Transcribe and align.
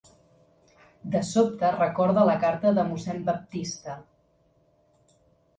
De 1.15 1.21
sobte 1.31 1.69
recorda 1.75 2.23
la 2.29 2.37
carta 2.45 2.71
de 2.79 2.87
mossèn 2.89 3.21
Baptista. 3.31 3.99